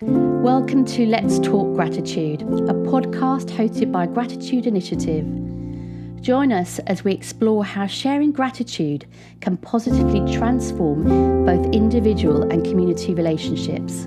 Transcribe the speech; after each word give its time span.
Welcome 0.00 0.84
to 0.84 1.06
Let's 1.06 1.40
Talk 1.40 1.74
Gratitude, 1.74 2.42
a 2.42 2.72
podcast 2.86 3.46
hosted 3.46 3.90
by 3.90 4.06
Gratitude 4.06 4.64
Initiative. 4.64 5.24
Join 6.20 6.52
us 6.52 6.78
as 6.86 7.02
we 7.02 7.12
explore 7.12 7.64
how 7.64 7.88
sharing 7.88 8.30
gratitude 8.30 9.06
can 9.40 9.56
positively 9.56 10.20
transform 10.32 11.44
both 11.44 11.74
individual 11.74 12.48
and 12.48 12.64
community 12.64 13.12
relationships. 13.12 14.04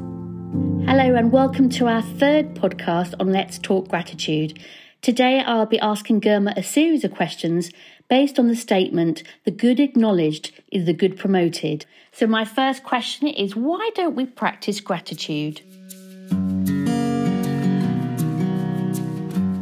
Hello, 0.87 1.13
and 1.13 1.29
welcome 1.29 1.67
to 1.71 1.87
our 1.87 2.01
third 2.01 2.55
podcast 2.55 3.13
on 3.19 3.33
Let's 3.33 3.59
Talk 3.59 3.89
Gratitude. 3.89 4.63
Today, 5.01 5.43
I'll 5.45 5.65
be 5.65 5.79
asking 5.79 6.21
Girma 6.21 6.55
a 6.55 6.63
series 6.63 7.03
of 7.03 7.11
questions 7.11 7.69
based 8.11 8.37
on 8.37 8.49
the 8.49 8.55
statement, 8.57 9.23
the 9.45 9.51
good 9.51 9.79
acknowledged 9.79 10.51
is 10.69 10.85
the 10.85 10.91
good 10.91 11.17
promoted. 11.17 11.85
So, 12.11 12.27
my 12.27 12.43
first 12.43 12.83
question 12.83 13.29
is 13.29 13.55
why 13.55 13.89
don't 13.95 14.17
we 14.17 14.25
practice 14.25 14.81
gratitude? 14.81 15.61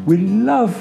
We 0.08 0.18
love 0.18 0.74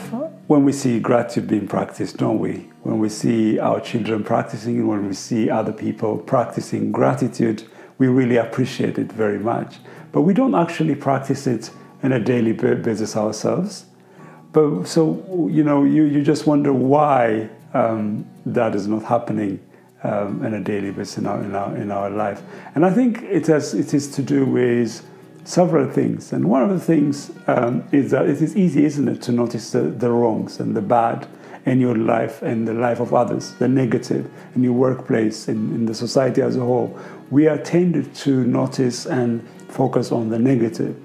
when 0.46 0.64
we 0.64 0.72
see 0.72 0.98
gratitude 0.98 1.46
being 1.46 1.68
practiced, 1.68 2.16
don't 2.16 2.38
we? 2.38 2.70
When 2.84 3.00
we 3.00 3.10
see 3.10 3.58
our 3.58 3.80
children 3.82 4.24
practicing, 4.24 4.86
when 4.86 5.06
we 5.06 5.12
see 5.12 5.50
other 5.50 5.74
people 5.74 6.16
practicing 6.16 6.90
gratitude, 6.90 7.64
we 7.98 8.06
really 8.06 8.38
appreciate 8.38 8.96
it 8.96 9.12
very 9.12 9.38
much. 9.38 9.76
But 10.12 10.22
we 10.22 10.32
don't 10.32 10.54
actually 10.54 10.94
practice 10.94 11.46
it 11.46 11.70
on 12.02 12.12
a 12.12 12.18
daily 12.18 12.52
basis 12.54 13.14
ourselves. 13.14 13.84
But 14.52 14.86
so, 14.86 15.48
you 15.52 15.62
know, 15.62 15.84
you, 15.84 16.04
you 16.04 16.22
just 16.22 16.46
wonder 16.46 16.72
why 16.72 17.50
um, 17.78 18.26
that 18.46 18.74
is 18.74 18.86
not 18.88 19.04
happening 19.04 19.60
um, 20.02 20.44
a 20.44 20.60
daily 20.60 20.90
basis 20.90 21.18
in 21.18 21.26
our, 21.26 21.42
in, 21.42 21.54
our, 21.54 21.76
in 21.76 21.90
our 21.90 22.10
life. 22.10 22.42
And 22.74 22.84
I 22.84 22.90
think 22.90 23.22
it, 23.22 23.46
has, 23.46 23.74
it 23.74 23.94
is 23.94 24.08
to 24.12 24.22
do 24.22 24.44
with 24.44 25.04
several 25.44 25.90
things. 25.90 26.32
And 26.32 26.48
one 26.48 26.62
of 26.62 26.70
the 26.70 26.80
things 26.80 27.30
um, 27.46 27.84
is 27.92 28.10
that 28.10 28.28
it 28.28 28.42
is 28.42 28.56
easy, 28.56 28.84
isn't 28.84 29.08
it, 29.08 29.22
to 29.22 29.32
notice 29.32 29.70
the, 29.70 29.82
the 29.82 30.10
wrongs 30.10 30.60
and 30.60 30.76
the 30.76 30.82
bad 30.82 31.26
in 31.66 31.80
your 31.80 31.96
life 31.96 32.42
and 32.42 32.66
the 32.66 32.74
life 32.74 33.00
of 33.00 33.12
others, 33.12 33.54
the 33.54 33.68
negative 33.68 34.30
in 34.54 34.62
your 34.62 34.72
workplace, 34.72 35.48
in, 35.48 35.74
in 35.74 35.86
the 35.86 35.94
society 35.94 36.42
as 36.42 36.56
a 36.56 36.60
whole. 36.60 36.98
We 37.30 37.46
are 37.46 37.58
tended 37.58 38.14
to 38.16 38.44
notice 38.44 39.06
and 39.06 39.46
focus 39.68 40.12
on 40.12 40.30
the 40.30 40.38
negative. 40.38 40.96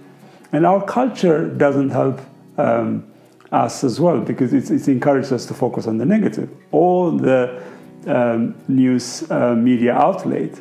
And 0.51 0.65
our 0.65 0.83
culture 0.85 1.49
doesn't 1.49 1.89
help 1.89 2.21
um, 2.57 3.11
us 3.53 3.83
as 3.83 3.99
well 3.99 4.19
because 4.19 4.51
it, 4.53 4.69
it 4.71 4.87
encourages 4.87 5.31
us 5.31 5.45
to 5.45 5.53
focus 5.53 5.87
on 5.87 5.97
the 5.97 6.05
negative. 6.05 6.49
All 6.71 7.11
the 7.11 7.61
um, 8.07 8.55
news 8.67 9.29
uh, 9.31 9.55
media 9.55 9.93
outlet 9.93 10.59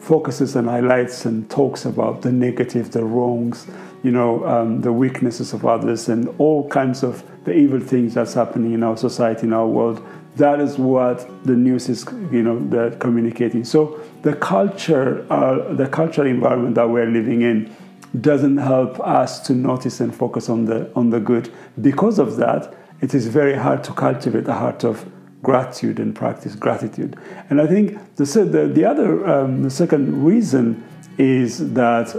focuses 0.00 0.56
and 0.56 0.68
highlights 0.68 1.24
and 1.24 1.50
talks 1.50 1.84
about 1.84 2.22
the 2.22 2.30
negative, 2.30 2.90
the 2.92 3.04
wrongs, 3.04 3.66
you 4.02 4.10
know, 4.10 4.46
um, 4.46 4.80
the 4.80 4.92
weaknesses 4.92 5.52
of 5.52 5.66
others, 5.66 6.08
and 6.08 6.28
all 6.38 6.68
kinds 6.68 7.02
of 7.02 7.22
the 7.44 7.52
evil 7.52 7.80
things 7.80 8.14
that's 8.14 8.34
happening 8.34 8.72
in 8.72 8.82
our 8.82 8.96
society, 8.96 9.46
in 9.46 9.52
our 9.52 9.66
world. 9.66 10.02
That 10.36 10.60
is 10.60 10.78
what 10.78 11.28
the 11.44 11.56
news 11.56 11.88
is, 11.88 12.06
you 12.30 12.42
know, 12.42 12.58
they're 12.68 12.92
communicating. 12.92 13.64
So 13.64 14.00
the 14.22 14.34
culture, 14.34 15.26
uh, 15.30 15.74
the 15.74 15.88
cultural 15.88 16.28
environment 16.28 16.76
that 16.76 16.88
we're 16.88 17.10
living 17.10 17.42
in 17.42 17.74
doesn't 18.20 18.56
help 18.56 18.98
us 19.00 19.40
to 19.40 19.52
notice 19.52 20.00
and 20.00 20.14
focus 20.14 20.48
on 20.48 20.64
the 20.64 20.90
on 20.94 21.10
the 21.10 21.20
good. 21.20 21.50
Because 21.80 22.18
of 22.18 22.36
that, 22.36 22.74
it 23.00 23.14
is 23.14 23.26
very 23.26 23.54
hard 23.54 23.84
to 23.84 23.92
cultivate 23.92 24.48
a 24.48 24.54
heart 24.54 24.84
of 24.84 25.04
gratitude 25.42 26.00
and 26.00 26.14
practice 26.14 26.54
gratitude. 26.54 27.16
And 27.50 27.60
I 27.60 27.66
think 27.66 27.98
the 28.16 28.24
the, 28.24 28.66
the 28.68 28.84
other 28.84 29.26
um, 29.26 29.62
the 29.62 29.70
second 29.70 30.24
reason 30.24 30.82
is 31.18 31.72
that 31.74 32.14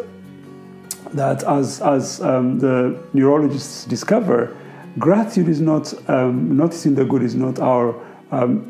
that 1.13 1.43
as 1.43 1.81
as 1.81 2.21
um, 2.21 2.59
the 2.59 3.01
neurologists 3.13 3.85
discover, 3.85 4.55
gratitude 4.97 5.49
is 5.49 5.59
not 5.59 5.93
um, 6.09 6.55
noticing 6.55 6.95
the 6.95 7.05
good 7.05 7.23
is 7.23 7.35
not 7.35 7.59
our 7.59 7.95
um, 8.31 8.67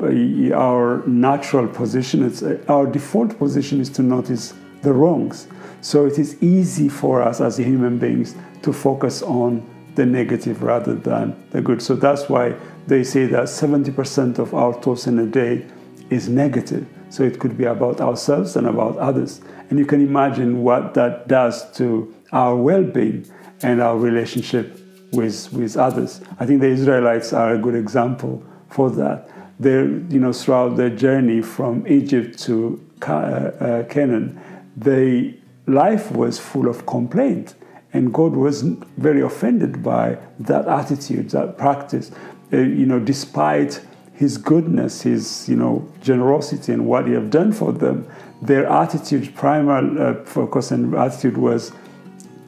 our 0.54 1.06
natural 1.06 1.68
position. 1.68 2.24
It's 2.24 2.42
uh, 2.42 2.58
our 2.68 2.86
default 2.86 3.38
position 3.38 3.80
is 3.80 3.90
to 3.90 4.02
notice 4.02 4.54
the 4.82 4.92
wrongs. 4.92 5.46
So 5.80 6.06
it 6.06 6.18
is 6.18 6.42
easy 6.42 6.88
for 6.88 7.22
us 7.22 7.40
as 7.40 7.56
human 7.56 7.98
beings 7.98 8.34
to 8.62 8.72
focus 8.72 9.22
on 9.22 9.66
the 9.94 10.06
negative 10.06 10.62
rather 10.62 10.94
than 10.94 11.36
the 11.50 11.60
good. 11.60 11.82
So 11.82 11.94
that's 11.94 12.28
why 12.28 12.54
they 12.86 13.02
say 13.04 13.26
that 13.26 13.44
70% 13.44 14.38
of 14.38 14.54
our 14.54 14.72
thoughts 14.72 15.06
in 15.06 15.18
a 15.18 15.26
day 15.26 15.66
is 16.10 16.28
negative. 16.28 16.86
So 17.08 17.22
it 17.24 17.38
could 17.38 17.56
be 17.58 17.64
about 17.64 18.00
ourselves 18.00 18.56
and 18.56 18.66
about 18.66 18.96
others. 18.98 19.40
And 19.68 19.78
you 19.78 19.86
can 19.86 20.00
imagine 20.00 20.62
what 20.62 20.94
that 20.94 21.28
does 21.28 21.70
to 21.72 22.14
our 22.32 22.54
well 22.56 22.84
being 22.84 23.26
and 23.62 23.80
our 23.80 23.98
relationship 23.98 24.80
with, 25.12 25.52
with 25.52 25.76
others. 25.76 26.20
I 26.38 26.46
think 26.46 26.60
the 26.60 26.68
Israelites 26.68 27.32
are 27.32 27.54
a 27.54 27.58
good 27.58 27.74
example 27.74 28.44
for 28.68 28.90
that. 28.90 29.28
They're, 29.58 29.88
you 29.88 30.20
know, 30.20 30.32
throughout 30.32 30.76
their 30.76 30.90
journey 30.90 31.42
from 31.42 31.86
Egypt 31.86 32.38
to 32.40 32.80
uh, 33.06 33.12
uh, 33.12 33.82
Canaan, 33.84 34.40
they 34.76 35.39
life 35.72 36.10
was 36.12 36.38
full 36.38 36.68
of 36.68 36.86
complaint. 36.86 37.54
And 37.92 38.14
God 38.14 38.34
was 38.36 38.62
very 38.62 39.20
offended 39.20 39.82
by 39.82 40.18
that 40.38 40.68
attitude, 40.68 41.30
that 41.30 41.58
practice. 41.58 42.12
Uh, 42.52 42.58
you 42.58 42.86
know, 42.86 43.00
despite 43.00 43.80
His 44.14 44.38
goodness, 44.38 45.02
His 45.02 45.48
you 45.48 45.56
know 45.56 45.88
generosity, 46.00 46.72
and 46.72 46.86
what 46.86 47.08
He 47.08 47.14
have 47.14 47.30
done 47.30 47.52
for 47.52 47.72
them, 47.72 48.06
their 48.42 48.66
attitude, 48.66 49.34
primary 49.34 49.98
uh, 50.00 50.24
focus 50.24 50.70
and 50.70 50.94
attitude 50.94 51.36
was 51.36 51.72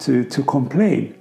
to 0.00 0.24
to 0.24 0.44
complain, 0.44 1.14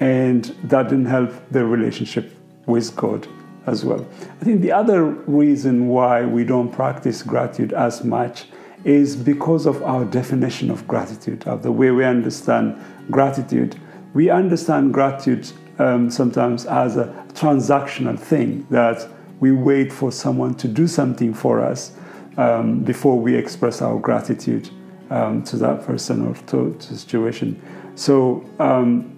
and 0.00 0.46
that 0.64 0.88
didn't 0.88 1.06
help 1.06 1.30
their 1.50 1.66
relationship 1.66 2.32
with 2.66 2.96
God 2.96 3.28
as 3.66 3.84
well. 3.84 4.04
I 4.40 4.44
think 4.44 4.60
the 4.60 4.72
other 4.72 5.04
reason 5.04 5.88
why 5.88 6.24
we 6.24 6.42
don't 6.44 6.72
practice 6.72 7.22
gratitude 7.22 7.72
as 7.72 8.02
much 8.02 8.46
is 8.84 9.16
because 9.16 9.66
of 9.66 9.82
our 9.82 10.04
definition 10.04 10.70
of 10.70 10.86
gratitude, 10.86 11.46
of 11.46 11.62
the 11.62 11.72
way 11.72 11.90
we 11.90 12.04
understand 12.04 12.80
gratitude. 13.10 13.76
We 14.14 14.30
understand 14.30 14.94
gratitude 14.94 15.50
um, 15.78 16.10
sometimes 16.10 16.66
as 16.66 16.96
a 16.96 17.06
transactional 17.34 18.18
thing 18.18 18.66
that 18.70 19.08
we 19.40 19.52
wait 19.52 19.92
for 19.92 20.10
someone 20.10 20.54
to 20.56 20.68
do 20.68 20.86
something 20.86 21.32
for 21.32 21.60
us 21.60 21.92
um, 22.36 22.80
before 22.80 23.18
we 23.18 23.34
express 23.34 23.82
our 23.82 23.98
gratitude 23.98 24.70
um, 25.10 25.42
to 25.44 25.56
that 25.56 25.84
person 25.84 26.26
or 26.26 26.34
to, 26.34 26.76
to 26.78 26.88
the 26.88 26.96
situation. 26.96 27.60
So, 27.94 28.44
um, 28.58 29.14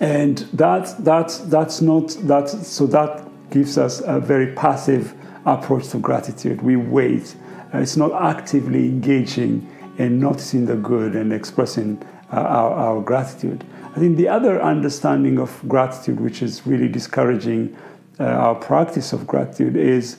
and 0.00 0.38
that 0.54 1.04
that 1.04 1.38
that's 1.46 1.80
not 1.80 2.08
that. 2.22 2.48
So 2.48 2.86
that 2.86 3.26
gives 3.50 3.76
us 3.76 4.00
a 4.06 4.18
very 4.18 4.54
passive 4.54 5.14
approach 5.44 5.88
to 5.88 5.98
gratitude. 5.98 6.62
We 6.62 6.76
wait 6.76 7.34
it's 7.72 7.96
not 7.96 8.12
actively 8.12 8.86
engaging 8.86 9.68
and 9.98 10.18
noticing 10.18 10.66
the 10.66 10.76
good 10.76 11.14
and 11.14 11.32
expressing 11.32 12.02
uh, 12.32 12.36
our, 12.36 12.70
our, 12.72 13.00
gratitude. 13.02 13.64
I 13.94 13.98
think 13.98 14.16
the 14.16 14.28
other 14.28 14.62
understanding 14.62 15.38
of 15.38 15.60
gratitude, 15.68 16.20
which 16.20 16.42
is 16.42 16.66
really 16.66 16.88
discouraging 16.88 17.76
uh, 18.18 18.24
our 18.24 18.54
practice 18.54 19.12
of 19.12 19.26
gratitude, 19.26 19.76
is 19.76 20.18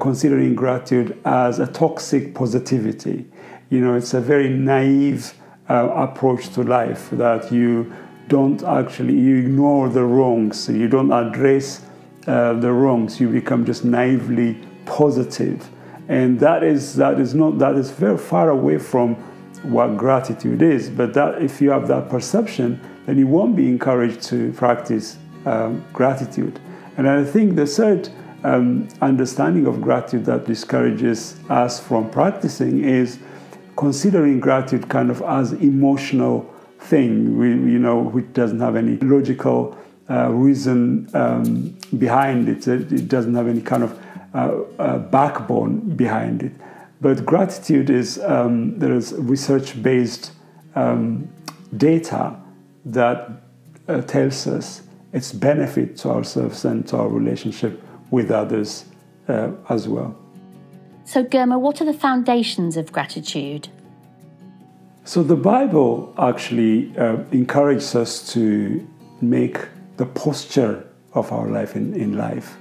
considering 0.00 0.54
gratitude 0.54 1.18
as 1.24 1.58
a 1.58 1.66
toxic 1.66 2.34
positivity. 2.34 3.26
You 3.68 3.80
know, 3.80 3.94
it's 3.94 4.14
a 4.14 4.20
very 4.20 4.48
naive 4.48 5.34
uh, 5.68 5.88
approach 5.88 6.48
to 6.54 6.62
life 6.62 7.10
that 7.10 7.52
you 7.52 7.92
don't 8.28 8.62
actually 8.62 9.18
you 9.18 9.38
ignore 9.38 9.88
the 9.88 10.04
wrongs, 10.04 10.68
you 10.68 10.88
don't 10.88 11.12
address 11.12 11.84
uh, 12.26 12.54
the 12.54 12.72
wrongs, 12.72 13.20
you 13.20 13.28
become 13.28 13.64
just 13.64 13.84
naively 13.84 14.56
positive 14.86 15.68
and 16.10 16.40
that 16.40 16.64
is 16.64 16.96
that 16.96 17.20
is 17.20 17.34
not 17.34 17.58
that 17.58 17.76
is 17.76 17.90
very 17.92 18.18
far 18.18 18.50
away 18.50 18.78
from 18.78 19.14
what 19.62 19.96
gratitude 19.96 20.60
is. 20.60 20.90
But 20.90 21.14
that 21.14 21.40
if 21.40 21.60
you 21.60 21.70
have 21.70 21.86
that 21.88 22.10
perception 22.10 22.80
then 23.06 23.16
you 23.16 23.26
won't 23.26 23.56
be 23.56 23.68
encouraged 23.68 24.20
to 24.22 24.52
practice 24.52 25.16
um, 25.46 25.82
gratitude. 25.92 26.60
And 26.96 27.08
i 27.08 27.24
think 27.24 27.56
the 27.56 27.66
third 27.66 28.10
um, 28.42 28.88
understanding 29.00 29.66
of 29.66 29.80
gratitude 29.80 30.24
that 30.26 30.44
discourages 30.46 31.38
us 31.48 31.78
from 31.78 32.10
practicing 32.10 32.84
is 32.84 33.18
considering 33.76 34.40
gratitude 34.40 34.88
kind 34.88 35.10
of 35.10 35.22
as 35.22 35.52
emotional 35.52 36.52
thing. 36.80 37.38
We, 37.38 37.48
you 37.72 37.78
know 37.78 38.00
which 38.00 38.32
doesn't 38.32 38.60
have 38.60 38.74
any 38.74 38.96
logical 38.96 39.78
uh, 40.08 40.30
reason 40.30 41.08
um, 41.14 41.76
behind 41.98 42.48
it. 42.48 42.66
It 42.66 43.06
doesn't 43.08 43.34
have 43.34 43.46
any 43.46 43.60
kind 43.60 43.84
of 43.84 43.96
backbone 44.32 45.96
behind 45.96 46.42
it. 46.42 46.52
But 47.00 47.24
gratitude 47.24 47.90
is 47.90 48.18
um, 48.20 48.78
there 48.78 48.92
is 48.92 49.12
research 49.14 49.82
based 49.82 50.32
um, 50.74 51.28
data 51.76 52.36
that 52.84 53.30
uh, 53.88 54.02
tells 54.02 54.46
us 54.46 54.82
its 55.12 55.32
benefit 55.32 55.96
to 55.98 56.10
ourselves 56.10 56.64
and 56.64 56.86
to 56.88 56.96
our 56.96 57.08
relationship 57.08 57.82
with 58.10 58.30
others 58.30 58.84
uh, 59.28 59.50
as 59.68 59.88
well. 59.88 60.16
So, 61.04 61.24
Girma, 61.24 61.58
what 61.58 61.80
are 61.80 61.84
the 61.84 61.94
foundations 61.94 62.76
of 62.76 62.92
gratitude? 62.92 63.68
So 65.04 65.22
the 65.22 65.36
Bible 65.36 66.14
actually 66.18 66.96
uh, 66.96 67.16
encourages 67.32 67.96
us 67.96 68.32
to 68.34 68.86
make 69.20 69.58
the 69.96 70.06
posture 70.06 70.86
of 71.14 71.32
our 71.32 71.48
life 71.48 71.74
in, 71.74 71.94
in 71.94 72.16
life 72.16 72.56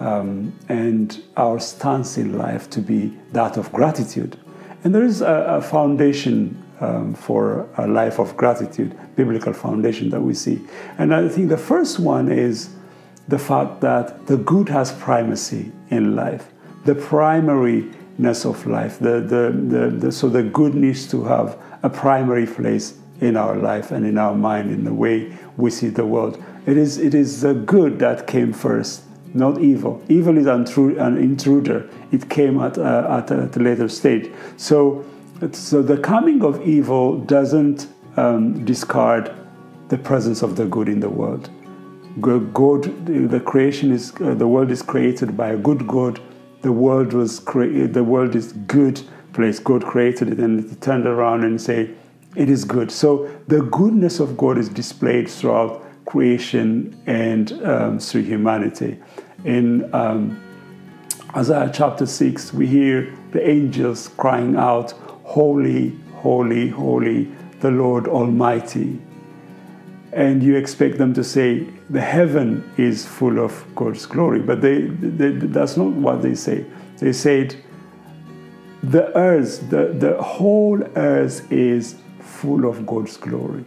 um, 0.00 0.52
and 0.68 1.22
our 1.36 1.58
stance 1.58 2.18
in 2.18 2.38
life 2.38 2.70
to 2.70 2.80
be 2.80 3.12
that 3.32 3.56
of 3.56 3.72
gratitude. 3.72 4.38
And 4.84 4.94
there 4.94 5.04
is 5.04 5.20
a, 5.20 5.58
a 5.58 5.60
foundation 5.60 6.62
um, 6.80 7.14
for 7.14 7.68
a 7.76 7.86
life 7.86 8.18
of 8.20 8.36
gratitude, 8.36 8.96
biblical 9.16 9.52
foundation 9.52 10.10
that 10.10 10.20
we 10.20 10.34
see. 10.34 10.60
And 10.98 11.14
I 11.14 11.28
think 11.28 11.48
the 11.48 11.58
first 11.58 11.98
one 11.98 12.30
is 12.30 12.70
the 13.26 13.38
fact 13.38 13.80
that 13.80 14.26
the 14.26 14.36
good 14.36 14.68
has 14.68 14.92
primacy 14.92 15.72
in 15.90 16.14
life, 16.14 16.52
the 16.84 16.94
primariness 16.94 18.48
of 18.48 18.66
life. 18.66 18.98
The, 18.98 19.20
the, 19.20 19.52
the, 19.52 19.90
the, 19.90 20.12
so 20.12 20.28
the 20.28 20.42
good 20.42 20.74
needs 20.74 21.08
to 21.10 21.24
have 21.24 21.58
a 21.82 21.90
primary 21.90 22.46
place 22.46 22.98
in 23.20 23.36
our 23.36 23.56
life 23.56 23.90
and 23.90 24.06
in 24.06 24.16
our 24.16 24.34
mind, 24.34 24.70
in 24.70 24.84
the 24.84 24.94
way 24.94 25.36
we 25.56 25.70
see 25.70 25.88
the 25.88 26.06
world. 26.06 26.42
It 26.66 26.76
is, 26.76 26.98
it 26.98 27.14
is 27.14 27.40
the 27.40 27.54
good 27.54 27.98
that 27.98 28.26
came 28.26 28.52
first, 28.52 29.02
not 29.34 29.60
evil. 29.60 30.02
Evil 30.08 30.38
is 30.38 30.46
an 30.46 31.16
intruder. 31.18 31.88
It 32.12 32.28
came 32.28 32.60
at, 32.60 32.78
uh, 32.78 33.18
at, 33.18 33.30
a, 33.30 33.42
at 33.44 33.56
a 33.56 33.60
later 33.60 33.88
stage. 33.88 34.30
So 34.56 35.04
so 35.52 35.82
the 35.82 35.98
coming 35.98 36.42
of 36.42 36.66
evil 36.66 37.20
doesn't 37.20 37.86
um, 38.16 38.64
discard 38.64 39.32
the 39.88 39.96
presence 39.96 40.42
of 40.42 40.56
the 40.56 40.66
good 40.66 40.88
in 40.88 40.98
the 40.98 41.08
world. 41.08 41.48
God, 42.20 43.06
the 43.06 43.40
creation 43.46 43.92
is, 43.92 44.12
uh, 44.20 44.34
the 44.34 44.48
world 44.48 44.72
is 44.72 44.82
created 44.82 45.36
by 45.36 45.50
a 45.50 45.56
good 45.56 45.86
God. 45.86 46.20
The 46.62 46.72
world 46.72 47.12
was 47.12 47.38
created. 47.38 47.94
The 47.94 48.02
world 48.02 48.34
is 48.34 48.52
good 48.52 49.00
place. 49.32 49.60
God 49.60 49.84
created 49.84 50.32
it, 50.32 50.38
and 50.40 50.68
it 50.68 50.80
turned 50.80 51.06
around 51.06 51.44
and 51.44 51.60
say, 51.60 51.90
"It 52.34 52.50
is 52.50 52.64
good." 52.64 52.90
So 52.90 53.30
the 53.46 53.60
goodness 53.62 54.18
of 54.18 54.36
God 54.36 54.58
is 54.58 54.68
displayed 54.68 55.28
throughout 55.28 55.84
creation 56.04 57.00
and 57.06 57.52
um, 57.64 57.98
through 58.00 58.22
humanity. 58.22 58.98
In 59.44 59.92
um, 59.94 60.42
Isaiah 61.36 61.70
chapter 61.72 62.06
six, 62.06 62.52
we 62.52 62.66
hear 62.66 63.14
the 63.30 63.48
angels 63.48 64.08
crying 64.16 64.56
out, 64.56 64.92
Holy, 65.22 65.96
holy, 66.14 66.68
holy, 66.68 67.28
the 67.60 67.70
Lord 67.70 68.08
Almighty. 68.08 68.98
And 70.12 70.42
you 70.42 70.56
expect 70.56 70.98
them 70.98 71.14
to 71.14 71.22
say, 71.22 71.68
the 71.90 72.00
heaven 72.00 72.68
is 72.76 73.06
full 73.06 73.38
of 73.38 73.64
God's 73.74 74.06
glory. 74.06 74.40
But 74.40 74.62
they, 74.62 74.82
they, 74.82 75.30
that's 75.30 75.76
not 75.76 75.92
what 75.92 76.22
they 76.22 76.34
say. 76.34 76.64
They 76.96 77.12
said, 77.12 77.56
the 78.82 79.16
earth, 79.16 79.68
the, 79.70 79.92
the 79.92 80.20
whole 80.22 80.82
earth 80.96 81.50
is 81.52 81.96
full 82.20 82.68
of 82.68 82.86
God's 82.86 83.16
glory. 83.16 83.64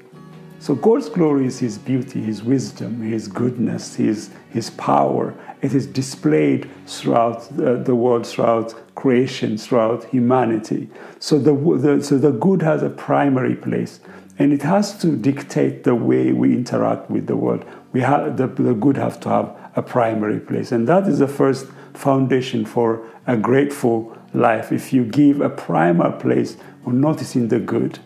So 0.62 0.75
God's 0.75 1.10
glory 1.10 1.48
is 1.48 1.58
His 1.58 1.80
beauty, 1.80 2.22
His 2.22 2.44
wisdom, 2.44 3.02
His 3.02 3.28
goodness, 3.28 3.96
His, 3.96 4.30
His 4.52 4.69
power. 4.69 5.34
It 5.63 5.74
is 5.74 5.88
displayed 5.88 6.69
throughout 6.86 7.58
the, 7.58 7.78
the 7.78 7.96
world, 7.96 8.28
throughout 8.28 8.75
creation, 8.94 9.58
throughout 9.58 10.04
humanity. 10.06 10.88
So 11.18 11.40
the, 11.40 11.56
the, 11.56 12.04
so 12.04 12.19
the 12.19 12.30
good 12.30 12.62
has 12.62 12.84
a 12.84 12.92
primary 12.92 13.56
place, 13.56 14.02
and 14.38 14.54
it 14.54 14.62
has 14.62 14.96
to 15.00 15.16
dictate 15.16 15.84
the 15.84 15.96
way 15.96 16.31
we 16.31 16.54
interact 16.54 17.10
with 17.10 17.25
the 17.25 17.36
world. 17.36 17.66
We 17.92 18.02
have, 18.02 18.38
the, 18.38 18.46
the 18.46 18.75
good 18.75 18.98
have 18.98 19.19
to 19.22 19.30
have 19.30 19.72
a 19.75 19.81
primary 19.81 20.40
place, 20.40 20.72
and 20.72 20.88
that 20.88 21.08
is 21.08 21.18
the 21.18 21.28
first 21.28 21.66
foundation 21.96 22.66
for 22.66 23.04
a 23.25 23.36
grateful 23.36 24.16
life. 24.36 24.72
If 24.72 24.94
you 24.94 25.06
give 25.06 25.42
a 25.42 25.50
primary 25.50 26.19
place 26.19 26.56
on 26.86 27.02
noticing 27.02 27.48
the 27.48 27.60
good, 27.60 27.98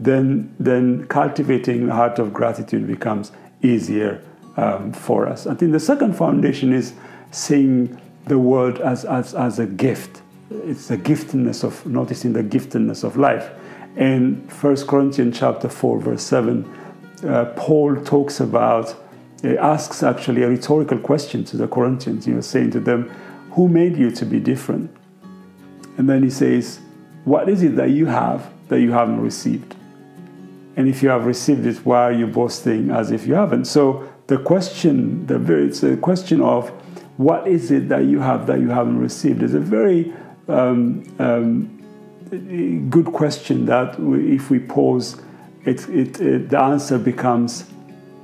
then, 0.00 0.54
then 0.58 1.06
cultivating 1.06 1.86
the 1.86 1.94
heart 1.94 2.18
of 2.18 2.32
gratitude 2.32 2.86
becomes 2.86 3.30
easier 3.62 4.22
um, 4.56 4.92
for 4.92 5.28
us. 5.28 5.46
I 5.46 5.54
think 5.54 5.72
the 5.72 5.80
second 5.80 6.14
foundation 6.16 6.72
is 6.72 6.94
seeing 7.30 8.00
the 8.26 8.38
world 8.38 8.80
as, 8.80 9.04
as, 9.04 9.34
as 9.34 9.58
a 9.58 9.66
gift 9.66 10.22
it's 10.50 10.88
the 10.88 10.98
giftedness 10.98 11.62
of 11.62 11.86
noticing 11.86 12.32
the 12.32 12.42
giftedness 12.42 13.04
of 13.04 13.16
life. 13.16 13.50
In 13.96 14.48
1 14.60 14.76
Corinthians 14.86 15.38
chapter 15.38 15.68
4, 15.68 16.00
verse 16.00 16.22
7, 16.22 16.78
uh, 17.24 17.44
Paul 17.56 17.96
talks 18.04 18.40
about, 18.40 18.94
he 19.42 19.56
asks 19.56 20.02
actually 20.02 20.42
a 20.42 20.48
rhetorical 20.48 20.98
question 20.98 21.44
to 21.44 21.56
the 21.56 21.68
Corinthians, 21.68 22.26
you 22.26 22.34
know, 22.34 22.40
saying 22.40 22.72
to 22.72 22.80
them, 22.80 23.08
Who 23.52 23.68
made 23.68 23.96
you 23.96 24.10
to 24.12 24.24
be 24.24 24.40
different? 24.40 24.94
And 25.96 26.08
then 26.08 26.22
he 26.22 26.30
says, 26.30 26.80
What 27.24 27.48
is 27.48 27.62
it 27.62 27.76
that 27.76 27.90
you 27.90 28.06
have 28.06 28.50
that 28.68 28.80
you 28.80 28.92
haven't 28.92 29.20
received? 29.20 29.76
And 30.76 30.88
if 30.88 31.02
you 31.02 31.08
have 31.08 31.26
received 31.26 31.66
it, 31.66 31.76
why 31.84 32.02
are 32.02 32.12
you 32.12 32.26
boasting 32.26 32.90
as 32.90 33.10
if 33.10 33.26
you 33.26 33.34
haven't? 33.34 33.66
So 33.66 34.08
the 34.28 34.38
question, 34.38 35.26
the 35.26 35.38
very, 35.38 35.66
it's 35.66 35.82
a 35.82 35.96
question 35.96 36.40
of 36.40 36.70
what 37.16 37.46
is 37.46 37.70
it 37.70 37.88
that 37.88 38.04
you 38.04 38.20
have 38.20 38.46
that 38.46 38.60
you 38.60 38.68
haven't 38.70 38.98
received? 38.98 39.42
It's 39.42 39.54
a 39.54 39.60
very 39.60 40.12
um, 40.48 41.04
um, 41.18 42.88
good 42.88 43.06
question 43.06 43.66
that 43.66 44.00
we, 44.00 44.36
if 44.36 44.50
we 44.50 44.60
pose, 44.60 45.20
it, 45.64 45.88
it, 45.88 46.20
it, 46.20 46.48
the 46.48 46.60
answer 46.60 46.98
becomes 46.98 47.70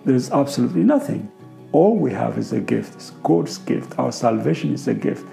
there's 0.04 0.30
absolutely 0.30 0.84
nothing. 0.84 1.30
All 1.72 1.96
we 1.96 2.12
have 2.12 2.38
is 2.38 2.52
a 2.52 2.60
gift. 2.60 2.94
It's 2.94 3.10
God's 3.22 3.58
gift. 3.58 3.98
Our 3.98 4.12
salvation 4.12 4.72
is 4.72 4.86
a 4.86 4.94
gift. 4.94 5.26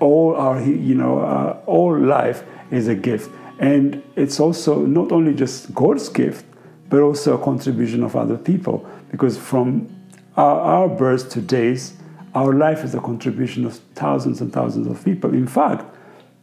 All 0.00 0.34
our, 0.34 0.60
you 0.60 0.96
know, 0.96 1.20
uh, 1.20 1.62
all 1.66 1.98
life 1.98 2.42
is 2.72 2.88
a 2.88 2.94
gift. 2.94 3.30
And 3.60 4.02
it's 4.16 4.40
also 4.40 4.84
not 4.84 5.12
only 5.12 5.32
just 5.32 5.72
God's 5.74 6.08
gift, 6.08 6.44
but 6.88 7.00
also 7.00 7.40
a 7.40 7.44
contribution 7.44 8.02
of 8.02 8.16
other 8.16 8.36
people. 8.36 8.88
Because 9.10 9.36
from 9.38 9.88
our, 10.36 10.60
our 10.60 10.88
birth 10.88 11.30
to 11.30 11.40
days, 11.40 11.94
our 12.34 12.52
life 12.52 12.84
is 12.84 12.94
a 12.94 13.00
contribution 13.00 13.64
of 13.64 13.78
thousands 13.94 14.40
and 14.40 14.52
thousands 14.52 14.86
of 14.86 15.02
people. 15.04 15.32
In 15.32 15.46
fact, 15.46 15.84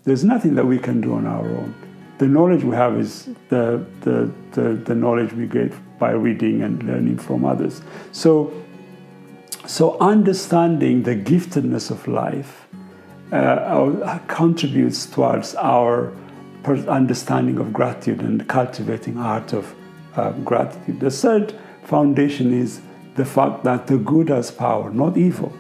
there's 0.04 0.24
nothing 0.24 0.56
that 0.56 0.66
we 0.66 0.80
can 0.80 1.02
do 1.02 1.14
on 1.14 1.26
our 1.26 1.48
own. 1.48 1.76
The 2.18 2.28
knowledge 2.28 2.64
we 2.64 2.76
have 2.76 2.98
is 2.98 3.30
the, 3.50 3.86
the, 4.02 4.32
the, 4.52 4.76
the 4.76 4.96
knowledge 4.96 5.34
we 5.34 5.46
get 5.48 5.72
by 6.00 6.12
reading 6.12 6.62
and 6.62 6.82
learning 6.84 7.18
from 7.18 7.46
others. 7.46 7.82
So, 8.12 8.52
so 9.66 9.98
understanding 10.00 11.04
the 11.04 11.16
giftedness 11.16 11.92
of 11.92 12.08
life 12.08 12.68
uh, 13.32 14.20
contributes 14.28 15.06
towards 15.06 15.56
our 15.56 16.14
understanding 16.88 17.60
of 17.60 17.74
gratitude 17.74 18.22
and 18.22 18.48
cultivating 18.48 19.18
art 19.18 19.54
of 19.54 19.76
uh, 20.16 20.32
gratitude. 20.44 21.00
The 21.00 21.12
third 21.12 21.56
foundation 21.84 22.54
is 22.54 22.82
the 23.16 23.26
fact 23.26 23.64
that 23.64 23.88
the 23.88 23.98
good 23.98 24.30
has 24.30 24.52
power, 24.52 24.90
not 24.90 25.18
evil. 25.18 25.54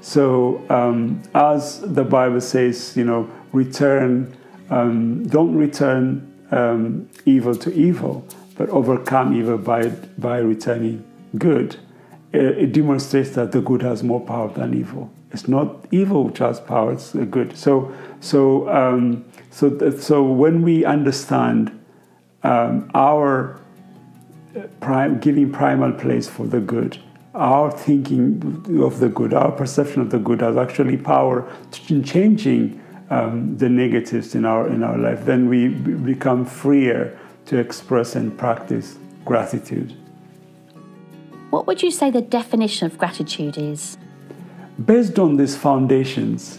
So, 0.00 0.62
um, 0.68 1.22
as 1.34 1.80
the 1.80 2.04
Bible 2.04 2.40
says, 2.40 2.96
you 2.96 3.04
know, 3.04 3.30
return, 3.52 4.36
um, 4.70 5.26
don't 5.28 5.54
return 5.54 6.30
um, 6.50 7.08
evil 7.24 7.54
to 7.56 7.72
evil, 7.72 8.26
but 8.56 8.68
overcome 8.68 9.34
evil 9.34 9.56
by, 9.56 9.88
by 10.18 10.38
returning 10.38 11.04
good. 11.38 11.76
It, 12.32 12.58
it, 12.58 12.72
demonstrates 12.72 13.30
that 13.30 13.52
the 13.52 13.60
good 13.60 13.82
has 13.82 14.02
more 14.02 14.20
power 14.20 14.52
than 14.52 14.74
evil. 14.74 15.10
It's 15.32 15.48
not 15.48 15.86
evil 15.90 16.24
which 16.24 16.38
has 16.38 16.60
power; 16.60 16.92
it's 16.92 17.12
the 17.12 17.24
good. 17.24 17.56
So, 17.56 17.92
so, 18.20 18.68
um, 18.68 19.24
so, 19.50 19.90
so 19.98 20.22
when 20.22 20.62
we 20.62 20.84
understand 20.84 21.80
um, 22.42 22.90
our 22.94 23.54
uh, 23.54 23.60
prime, 24.80 25.18
giving 25.20 25.52
primal 25.52 25.92
place 25.92 26.28
for 26.28 26.46
the 26.46 26.60
good, 26.60 26.98
our 27.34 27.70
thinking 27.70 28.80
of 28.82 29.00
the 29.00 29.08
good, 29.08 29.34
our 29.34 29.50
perception 29.50 30.00
of 30.00 30.10
the 30.10 30.18
good 30.18 30.40
has 30.40 30.56
actually 30.56 30.96
power 30.96 31.48
in 31.88 32.04
changing 32.04 32.80
um, 33.10 33.56
the 33.58 33.68
negatives 33.68 34.34
in 34.34 34.44
our 34.44 34.68
in 34.68 34.82
our 34.82 34.96
life, 34.96 35.24
then 35.24 35.48
we 35.48 35.68
become 35.68 36.44
freer 36.44 37.18
to 37.46 37.58
express 37.58 38.16
and 38.16 38.36
practice 38.38 38.96
gratitude. 39.24 39.94
What 41.50 41.66
would 41.66 41.82
you 41.82 41.90
say 41.90 42.10
the 42.10 42.22
definition 42.22 42.86
of 42.86 42.98
gratitude 42.98 43.58
is? 43.58 43.96
Based 44.84 45.18
on 45.18 45.36
these 45.36 45.56
foundations, 45.56 46.58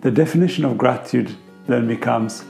the 0.00 0.10
definition 0.10 0.64
of 0.64 0.78
gratitude 0.78 1.34
then 1.66 1.86
becomes 1.86 2.44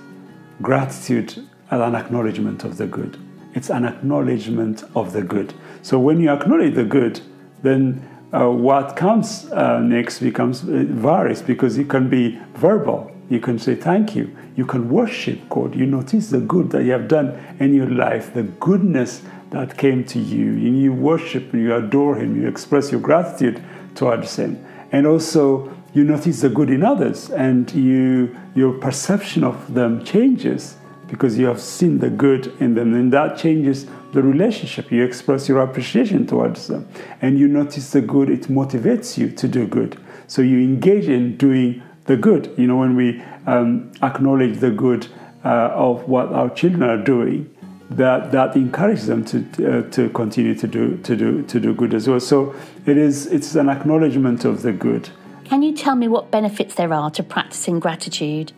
gratitude 0.62 1.31
as 1.71 1.81
an 1.81 1.95
acknowledgement 1.95 2.62
of 2.64 2.76
the 2.76 2.87
good. 2.87 3.19
It's 3.55 3.71
an 3.71 3.85
acknowledgement 3.85 4.85
of 4.95 5.13
the 5.13 5.23
good. 5.23 5.55
So 5.83 5.99
when 5.99 6.21
you 6.21 6.31
acknowledge 6.31 6.75
the 6.75 6.85
good, 6.85 7.21
then 7.63 8.09
uh, 8.33 8.51
what 8.51 8.97
comes 8.97 9.51
uh, 9.53 9.79
next 9.79 10.19
becomes 10.19 10.63
uh, 10.63 10.85
varies 10.89 11.41
because 11.41 11.79
it 11.79 11.89
can 11.89 12.11
be 12.11 12.39
verbal. 12.55 13.13
You 13.31 13.41
can 13.41 13.59
say 13.59 13.75
thank 13.75 14.17
you. 14.17 14.37
You 14.57 14.67
can 14.67 14.91
worship 14.91 15.49
God. 15.49 15.75
You 15.75 15.87
notice 15.87 16.31
the 16.31 16.41
good 16.41 16.71
that 16.71 16.85
you 16.85 16.93
have 16.93 17.09
done 17.09 17.39
in 17.61 17.75
your 17.75 17.89
life, 17.89 18.35
the 18.35 18.43
goodness 18.43 19.23
that 19.51 19.79
came 19.79 20.05
to 20.05 20.19
you. 20.19 20.53
You 20.53 20.93
worship 20.93 21.53
and 21.53 21.63
you 21.63 21.75
adore 21.75 22.17
Him. 22.17 22.41
You 22.41 22.49
express 22.49 22.91
your 22.91 23.01
gratitude 23.01 23.63
towards 23.95 24.37
Him. 24.37 24.65
And 24.91 25.07
also, 25.07 25.73
you 25.95 26.03
notice 26.03 26.41
the 26.41 26.49
good 26.49 26.71
in 26.71 26.83
others, 26.83 27.31
and 27.31 27.73
you, 27.73 28.37
your 28.57 28.73
perception 28.73 29.45
of 29.45 29.75
them 29.75 30.05
changes 30.05 30.77
because 31.14 31.38
you 31.38 31.47
have 31.47 31.61
seen 31.61 31.99
the 32.00 32.11
good 32.11 32.52
in 32.59 32.75
them, 32.75 32.92
and 32.92 33.12
that 33.12 33.38
changes 33.38 33.87
the 34.12 34.21
relationship. 34.21 34.90
You 34.90 35.04
express 35.04 35.49
your 35.49 35.61
appreciation 35.62 36.26
towards 36.26 36.66
them, 36.66 36.88
and 37.23 37.38
you 37.38 37.47
notice 37.47 37.92
the 37.92 38.00
good, 38.00 38.28
it 38.28 38.49
motivates 38.49 39.16
you 39.16 39.30
to 39.30 39.47
do 39.47 39.64
good. 39.66 39.97
So 40.26 40.42
you 40.42 40.59
engage 40.59 41.06
in 41.09 41.37
doing 41.37 41.83
the 42.06 42.16
good. 42.16 42.52
You 42.56 42.66
know, 42.66 42.78
when 42.78 42.97
we 42.97 43.23
um, 43.47 43.92
acknowledge 44.02 44.59
the 44.59 44.71
good 44.71 45.06
uh, 45.44 45.88
of 45.88 46.09
what 46.09 46.33
our 46.33 46.50
children 46.50 46.83
are 46.83 47.02
doing, 47.02 47.49
that 47.90 48.33
that 48.33 48.56
encourages 48.56 49.06
them 49.06 49.25
to 49.26 49.38
uh, 49.38 49.90
to 49.90 50.09
continue 50.11 50.54
to 50.56 50.66
do 50.66 50.97
to 50.99 51.14
do 51.14 51.42
to 51.42 51.61
do 51.61 51.75
good 51.75 51.94
as 51.94 52.09
well. 52.09 52.18
So 52.18 52.54
it 52.87 52.97
is 52.97 53.26
it's 53.26 53.54
an 53.54 53.68
acknowledgement 53.68 54.44
of 54.44 54.62
the 54.62 54.73
good. 54.73 55.11
Can 55.44 55.62
you 55.62 55.76
tell 55.76 55.94
me 55.94 56.09
what 56.09 56.30
benefits 56.30 56.75
there 56.75 56.92
are 56.92 57.11
to 57.11 57.23
practicing 57.23 57.78
gratitude? 57.78 58.52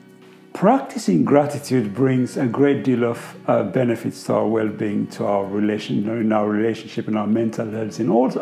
Practicing 0.57 1.23
gratitude 1.23 1.93
brings 1.93 2.39
a 2.39 2.47
great 2.47 2.83
deal 2.83 3.05
of 3.05 3.37
uh, 3.47 3.63
benefits 3.63 4.25
to 4.25 4.33
our 4.33 4.49
well-being, 4.49 5.07
to 5.09 5.27
our 5.27 5.45
relation, 5.45 6.09
in 6.09 6.33
our 6.33 6.49
relationship, 6.49 7.09
in 7.09 7.17
our 7.19 7.27
mental 7.27 7.71
health, 7.71 8.01
in 8.01 8.09
all 8.09 8.33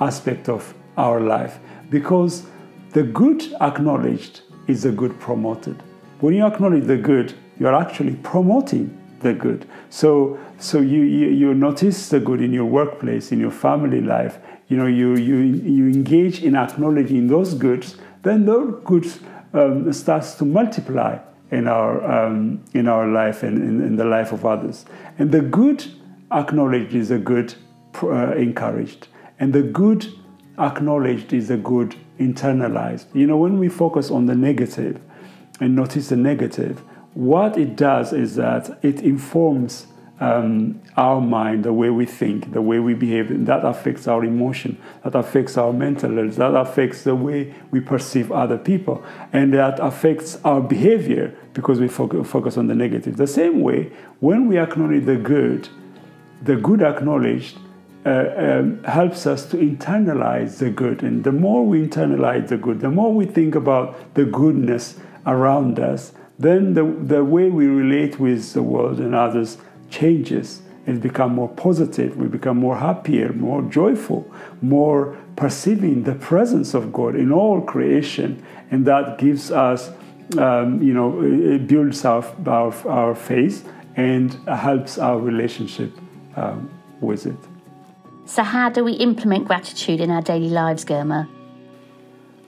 aspects 0.00 0.48
of 0.48 0.72
our 0.96 1.20
life, 1.20 1.58
because 1.90 2.46
the 2.92 3.02
good 3.02 3.52
acknowledged 3.60 4.40
is 4.68 4.84
the 4.84 4.90
good 4.90 5.20
promoted. 5.20 5.76
When 6.20 6.32
you 6.32 6.46
acknowledge 6.46 6.84
the 6.84 6.96
good, 6.96 7.34
you 7.58 7.66
are 7.68 7.74
actually 7.74 8.14
promoting 8.22 8.98
the 9.20 9.34
good. 9.34 9.68
So, 9.90 10.38
so 10.56 10.80
you, 10.80 11.02
you, 11.02 11.28
you 11.28 11.52
notice 11.52 12.08
the 12.08 12.20
good 12.20 12.40
in 12.40 12.54
your 12.54 12.64
workplace, 12.64 13.32
in 13.32 13.38
your 13.38 13.50
family 13.50 14.00
life. 14.00 14.38
You 14.68 14.78
know, 14.78 14.86
you, 14.86 15.14
you, 15.16 15.36
you 15.36 15.88
engage 15.88 16.42
in 16.42 16.56
acknowledging 16.56 17.26
those 17.26 17.52
goods, 17.52 17.98
then 18.22 18.46
those 18.46 18.82
goods 18.82 19.20
um, 19.52 19.92
starts 19.92 20.36
to 20.36 20.46
multiply 20.46 21.18
in 21.50 21.66
our, 21.66 22.04
um, 22.04 22.62
in 22.74 22.88
our 22.88 23.06
life 23.06 23.42
and 23.42 23.58
in, 23.58 23.80
in, 23.84 23.96
the 23.96 24.04
life 24.04 24.32
of 24.32 24.44
others. 24.44 24.84
And 25.18 25.32
the 25.32 25.40
good 25.40 25.84
acknowledged 26.30 26.94
is 26.94 27.10
a 27.10 27.18
good 27.18 27.54
uh, 28.02 28.32
encouraged. 28.32 29.08
And 29.38 29.52
the 29.52 29.62
good 29.62 30.06
acknowledged 30.58 31.32
is 31.32 31.50
a 31.50 31.56
good 31.56 31.96
internalized. 32.18 33.06
You 33.14 33.26
know, 33.26 33.36
when 33.36 33.58
we 33.58 33.68
focus 33.68 34.10
on 34.10 34.26
the 34.26 34.34
negative 34.34 35.00
and 35.60 35.74
notice 35.74 36.10
the 36.10 36.16
negative, 36.16 36.82
what 37.14 37.58
it 37.58 37.76
does 37.76 38.12
is 38.12 38.36
that 38.36 38.78
it 38.82 39.00
informs 39.00 39.86
um, 40.20 40.80
our 40.96 41.20
mind, 41.20 41.64
the 41.64 41.72
way 41.72 41.88
we 41.88 42.04
think, 42.04 42.52
the 42.52 42.60
way 42.60 42.78
we 42.78 42.94
behave, 42.94 43.30
and 43.30 43.46
that 43.46 43.64
affects 43.64 44.06
our 44.06 44.22
emotion, 44.22 44.78
that 45.02 45.14
affects 45.14 45.56
our 45.56 45.72
mental 45.72 46.14
health, 46.14 46.36
that 46.36 46.54
affects 46.54 47.04
the 47.04 47.14
way 47.14 47.54
we 47.70 47.80
perceive 47.80 48.30
other 48.30 48.58
people, 48.58 49.02
and 49.32 49.54
that 49.54 49.80
affects 49.80 50.38
our 50.44 50.60
behavior 50.60 51.34
because 51.54 51.80
we 51.80 51.88
focus 51.88 52.56
on 52.56 52.66
the 52.66 52.74
negative. 52.74 53.16
The 53.16 53.26
same 53.26 53.62
way, 53.62 53.92
when 54.20 54.46
we 54.46 54.58
acknowledge 54.58 55.06
the 55.06 55.16
good, 55.16 55.68
the 56.42 56.56
good 56.56 56.82
acknowledged 56.82 57.58
uh, 58.04 58.24
um, 58.36 58.82
helps 58.84 59.26
us 59.26 59.44
to 59.46 59.56
internalize 59.56 60.58
the 60.58 60.70
good. 60.70 61.02
And 61.02 61.22
the 61.24 61.32
more 61.32 61.66
we 61.66 61.86
internalize 61.86 62.48
the 62.48 62.56
good, 62.56 62.80
the 62.80 62.90
more 62.90 63.12
we 63.12 63.26
think 63.26 63.54
about 63.54 64.14
the 64.14 64.24
goodness 64.24 64.98
around 65.26 65.78
us, 65.78 66.12
then 66.38 66.72
the, 66.72 66.84
the 66.84 67.22
way 67.22 67.50
we 67.50 67.66
relate 67.66 68.18
with 68.18 68.54
the 68.54 68.62
world 68.62 68.98
and 69.00 69.14
others 69.14 69.58
changes 69.90 70.62
and 70.86 71.00
become 71.00 71.34
more 71.34 71.48
positive. 71.48 72.16
We 72.16 72.26
become 72.26 72.56
more 72.56 72.76
happier, 72.76 73.32
more 73.32 73.62
joyful, 73.62 74.30
more 74.62 75.16
perceiving 75.36 76.04
the 76.04 76.14
presence 76.14 76.74
of 76.74 76.92
God 76.92 77.14
in 77.14 77.32
all 77.32 77.60
creation. 77.60 78.42
And 78.70 78.86
that 78.86 79.18
gives 79.18 79.50
us, 79.50 79.90
um, 80.38 80.82
you 80.82 80.94
know, 80.94 81.22
it 81.22 81.66
builds 81.66 82.04
our, 82.04 82.24
our, 82.46 82.74
our 82.88 83.14
faith 83.14 83.68
and 83.96 84.32
helps 84.48 84.98
our 84.98 85.18
relationship 85.18 85.92
um, 86.36 86.70
with 87.00 87.26
it. 87.26 87.36
So, 88.24 88.42
how 88.42 88.70
do 88.70 88.84
we 88.84 88.92
implement 88.92 89.48
gratitude 89.48 90.00
in 90.00 90.10
our 90.10 90.22
daily 90.22 90.48
lives, 90.50 90.84
Girma? 90.84 91.28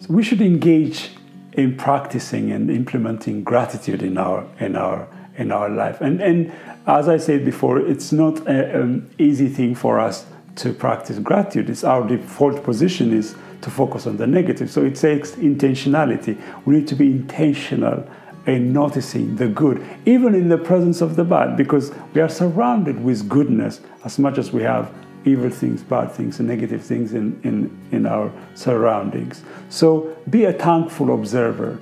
So 0.01 0.13
we 0.13 0.23
should 0.23 0.41
engage 0.41 1.11
in 1.53 1.77
practicing 1.77 2.51
and 2.51 2.71
implementing 2.71 3.45
gratitude 3.45 4.03
in 4.03 4.17
our 4.17 4.47
in 4.59 4.77
our 4.77 5.09
in 5.37 5.53
our 5.53 5.69
life. 5.69 6.01
And 6.01 6.21
and 6.21 6.53
as 6.87 7.09
I 7.09 7.17
said 7.17 7.45
before, 7.45 7.79
it's 7.79 8.13
not 8.13 8.47
an 8.47 9.09
easy 9.19 9.49
thing 9.49 9.75
for 9.75 10.01
us 10.01 10.27
to 10.57 10.73
practice 10.73 11.19
gratitude. 11.19 11.71
It's 11.71 11.85
our 11.85 12.07
default 12.07 12.63
position 12.65 13.13
is 13.13 13.35
to 13.63 13.71
focus 13.71 14.07
on 14.07 14.17
the 14.17 14.27
negative. 14.27 14.71
So 14.71 14.85
it 14.85 14.97
takes 14.97 15.33
intentionality. 15.33 16.37
We 16.67 16.77
need 16.77 16.89
to 16.89 16.95
be 16.95 17.07
intentional 17.07 18.07
in 18.47 18.73
noticing 18.73 19.37
the 19.37 19.47
good, 19.47 19.87
even 20.05 20.35
in 20.35 20.49
the 20.49 20.59
presence 20.59 21.01
of 21.01 21.15
the 21.15 21.25
bad, 21.25 21.57
because 21.57 21.93
we 22.13 22.21
are 22.21 22.29
surrounded 22.29 23.03
with 23.03 23.29
goodness 23.29 23.81
as 24.05 24.19
much 24.19 24.37
as 24.37 24.53
we 24.53 24.63
have 24.63 24.93
evil 25.25 25.49
things, 25.49 25.85
bad 25.85 26.11
things, 26.11 26.41
and 26.41 26.49
negative 26.49 26.83
things 26.83 27.15
in, 27.15 27.41
in, 27.45 27.71
in 27.93 28.05
our 28.05 28.33
surroundings. 28.55 29.43
So 29.69 30.17
be 30.29 30.45
a 30.45 30.53
thankful 30.53 31.15
observer. 31.15 31.79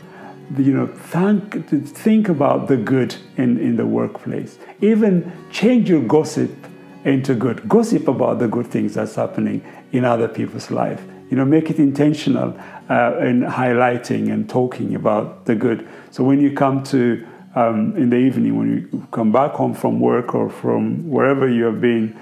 You 0.57 0.73
know, 0.75 0.87
thank, 0.87 1.69
think 1.69 2.29
about 2.29 2.67
the 2.67 2.77
good 2.77 3.15
in, 3.37 3.59
in 3.59 3.77
the 3.77 3.87
workplace. 3.87 4.59
Even 4.81 5.33
change 5.51 5.89
your 5.89 6.03
gossip 6.03 6.51
into 7.05 7.35
good. 7.35 7.69
Gossip 7.69 8.09
about 8.09 8.39
the 8.41 8.49
good 8.49 8.67
things 8.67 8.95
that's 8.95 9.15
happening 9.15 9.63
in 9.93 10.05
other 10.05 10.29
people's 10.29 10.71
life. 10.71 11.03
You 11.31 11.37
know, 11.37 11.45
make 11.45 11.71
it 11.71 11.79
intentional 11.79 12.59
uh, 12.89 13.19
in 13.21 13.43
highlighting 13.43 14.33
and 14.33 14.49
talking 14.49 14.97
about 14.97 15.47
the 15.47 15.55
good. 15.55 15.89
So 16.11 16.25
when 16.25 16.41
you 16.41 16.53
come 16.53 16.83
to 16.85 17.25
um, 17.55 17.97
in 17.97 18.11
the 18.11 18.17
evening, 18.17 18.57
when 18.57 18.69
you 18.71 19.07
come 19.13 19.33
back 19.33 19.53
home 19.53 19.75
from 19.75 20.01
work 20.01 20.35
or 20.35 20.51
from 20.51 21.09
wherever 21.09 21.49
you 21.49 21.65
have 21.65 21.81
been, 21.81 22.19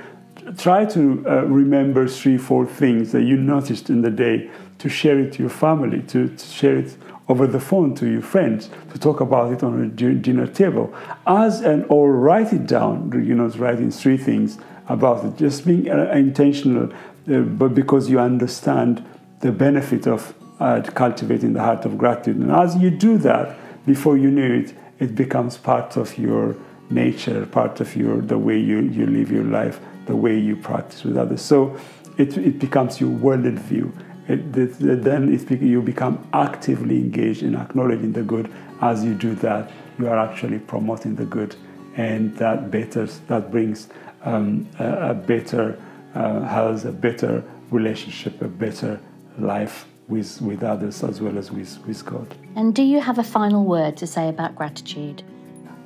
try 0.56 0.84
to 0.86 1.24
uh, 1.26 1.44
remember 1.44 2.06
three, 2.08 2.38
four 2.38 2.66
things 2.66 3.12
that 3.12 3.22
you 3.22 3.36
noticed 3.36 3.90
in 3.90 4.02
the 4.02 4.10
day 4.10 4.50
to 4.78 4.88
share 4.88 5.18
it 5.18 5.32
to 5.34 5.40
your 5.40 5.50
family, 5.50 6.02
to, 6.02 6.28
to, 6.28 6.46
share 6.46 6.76
it 6.76 6.96
over 7.28 7.46
the 7.46 7.60
phone 7.60 7.94
to 7.94 8.06
your 8.06 8.22
friends, 8.22 8.70
to 8.92 8.98
talk 8.98 9.20
about 9.20 9.52
it 9.52 9.62
on 9.62 9.82
a 9.82 9.88
dinner 9.88 10.46
table, 10.46 10.92
as 11.26 11.60
and 11.60 11.84
or 11.88 12.12
write 12.12 12.52
it 12.52 12.66
down. 12.66 13.12
You 13.12 13.34
know, 13.34 13.48
writing 13.48 13.90
three 13.90 14.16
things 14.16 14.58
about 14.88 15.24
it, 15.24 15.36
just 15.36 15.66
being 15.66 15.90
uh, 15.90 16.10
intentional, 16.12 16.92
uh, 17.30 17.40
but 17.40 17.74
because 17.74 18.08
you 18.08 18.18
understand 18.18 19.04
the 19.40 19.52
benefit 19.52 20.06
of 20.06 20.34
uh, 20.60 20.82
cultivating 20.94 21.52
the 21.52 21.60
heart 21.60 21.84
of 21.84 21.96
gratitude. 21.98 22.36
And 22.36 22.50
as 22.50 22.76
you 22.76 22.90
do 22.90 23.18
that, 23.18 23.56
before 23.86 24.16
you 24.16 24.30
know 24.30 24.64
it, 24.64 24.74
it 24.98 25.14
becomes 25.14 25.56
part 25.56 25.96
of 25.96 26.18
your 26.18 26.56
nature, 26.90 27.46
part 27.46 27.80
of 27.80 27.94
your 27.94 28.20
the 28.20 28.38
way 28.38 28.58
you, 28.58 28.80
you 28.80 29.06
live 29.06 29.30
your 29.30 29.44
life 29.44 29.80
the 30.06 30.16
way 30.16 30.38
you 30.38 30.56
practice 30.56 31.04
with 31.04 31.16
others. 31.16 31.42
So 31.42 31.76
it, 32.16 32.36
it 32.36 32.58
becomes 32.58 33.00
your 33.00 33.10
worlded 33.10 33.58
view. 33.58 33.92
It, 33.92 33.92
it, 33.92 34.07
then 34.28 35.46
you 35.60 35.82
become 35.82 36.28
actively 36.32 36.96
engaged 36.96 37.42
in 37.42 37.54
acknowledging 37.54 38.12
the 38.12 38.22
good. 38.22 38.52
As 38.80 39.04
you 39.04 39.14
do 39.14 39.34
that, 39.36 39.70
you 39.98 40.08
are 40.08 40.18
actually 40.18 40.58
promoting 40.58 41.16
the 41.16 41.24
good, 41.24 41.56
and 41.96 42.36
that 42.36 42.70
betters, 42.70 43.20
that 43.28 43.50
brings 43.50 43.88
um, 44.22 44.68
a, 44.78 45.10
a, 45.10 45.14
better 45.14 45.80
uh, 46.14 46.40
health, 46.42 46.84
a 46.84 46.92
better 46.92 47.42
relationship, 47.70 48.40
a 48.42 48.48
better 48.48 49.00
life 49.38 49.86
with, 50.08 50.40
with 50.40 50.62
others 50.62 51.02
as 51.02 51.20
well 51.20 51.38
as 51.38 51.50
with, 51.50 51.78
with 51.86 52.04
God. 52.04 52.34
And 52.56 52.74
do 52.74 52.82
you 52.82 53.00
have 53.00 53.18
a 53.18 53.24
final 53.24 53.64
word 53.64 53.96
to 53.98 54.06
say 54.06 54.28
about 54.28 54.54
gratitude? 54.54 55.22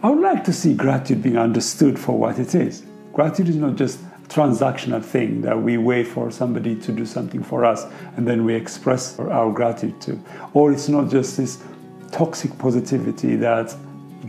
I 0.02 0.10
would 0.10 0.20
like 0.20 0.44
to 0.44 0.52
see 0.52 0.74
gratitude 0.74 1.22
being 1.22 1.38
understood 1.38 1.98
for 1.98 2.18
what 2.18 2.38
it 2.38 2.54
is. 2.54 2.84
Gratitude 3.12 3.50
is 3.50 3.56
not 3.56 3.76
just 3.76 4.00
transactional 4.32 5.04
thing 5.04 5.42
that 5.42 5.60
we 5.60 5.76
wait 5.76 6.06
for 6.06 6.30
somebody 6.30 6.74
to 6.76 6.92
do 6.92 7.04
something 7.04 7.42
for 7.42 7.64
us 7.64 7.84
and 8.16 8.26
then 8.26 8.44
we 8.44 8.54
express 8.54 9.18
our 9.18 9.52
gratitude. 9.52 10.22
Or 10.54 10.72
it's 10.72 10.88
not 10.88 11.10
just 11.10 11.36
this 11.36 11.62
toxic 12.10 12.56
positivity 12.58 13.36
that 13.36 13.74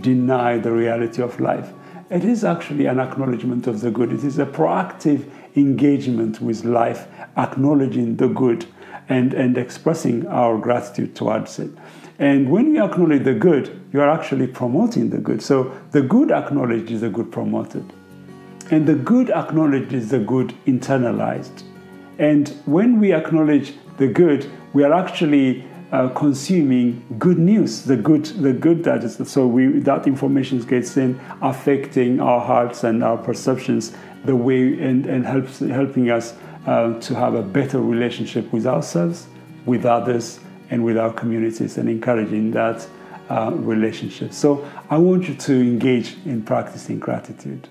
deny 0.01 0.57
the 0.57 0.71
reality 0.71 1.21
of 1.21 1.39
life. 1.39 1.71
It 2.09 2.25
is 2.25 2.43
actually 2.43 2.85
an 2.85 2.99
acknowledgement 2.99 3.67
of 3.67 3.81
the 3.81 3.91
good. 3.91 4.11
It 4.11 4.23
is 4.23 4.39
a 4.39 4.45
proactive 4.45 5.29
engagement 5.55 6.41
with 6.41 6.63
life, 6.65 7.07
acknowledging 7.37 8.17
the 8.17 8.27
good 8.27 8.65
and, 9.09 9.33
and 9.33 9.57
expressing 9.57 10.27
our 10.27 10.57
gratitude 10.57 11.15
towards 11.15 11.59
it. 11.59 11.71
And 12.19 12.49
when 12.49 12.75
you 12.75 12.83
acknowledge 12.83 13.23
the 13.23 13.33
good, 13.33 13.81
you 13.91 14.01
are 14.01 14.09
actually 14.09 14.47
promoting 14.47 15.09
the 15.09 15.17
good. 15.17 15.41
So 15.41 15.75
the 15.91 16.01
good 16.01 16.31
acknowledged 16.31 16.91
is 16.91 17.01
the 17.01 17.09
good 17.09 17.31
promoted. 17.31 17.91
And 18.73 18.87
the 18.87 18.95
good 18.95 19.29
acknowledged 19.29 19.93
is 19.93 20.09
the 20.09 20.17
good 20.17 20.55
internalized. 20.65 21.61
And 22.17 22.49
when 22.65 22.99
we 22.99 23.13
acknowledge 23.13 23.73
the 23.97 24.07
good, 24.07 24.49
we 24.73 24.83
are 24.83 24.93
actually 24.93 25.63
uh, 25.91 26.09
consuming 26.09 27.05
good 27.19 27.37
news, 27.37 27.83
the 27.83 27.95
good, 27.95 28.25
the 28.25 28.51
good 28.51 28.83
that 28.85 29.03
is. 29.03 29.21
So 29.29 29.45
we, 29.45 29.67
that 29.81 30.07
information 30.07 30.59
gets 30.61 30.97
in, 30.97 31.21
affecting 31.43 32.19
our 32.19 32.41
hearts 32.41 32.83
and 32.83 33.03
our 33.03 33.15
perceptions, 33.15 33.95
the 34.25 34.35
way 34.35 34.81
and, 34.81 35.05
and 35.05 35.23
helps 35.23 35.59
helping 35.59 36.09
us 36.09 36.33
uh, 36.65 36.99
to 36.99 37.13
have 37.13 37.35
a 37.35 37.43
better 37.43 37.79
relationship 37.79 38.51
with 38.51 38.65
ourselves, 38.65 39.27
with 39.67 39.85
others, 39.85 40.39
and 40.71 40.83
with 40.83 40.97
our 40.97 41.13
communities, 41.13 41.77
and 41.77 41.87
encouraging 41.87 42.49
that 42.49 42.87
uh, 43.29 43.51
relationships. 43.53 44.35
So 44.35 44.67
I 44.89 44.97
want 44.97 45.29
you 45.29 45.35
to 45.35 45.53
engage 45.53 46.17
in 46.25 46.41
practicing 46.41 46.97
gratitude. 46.97 47.69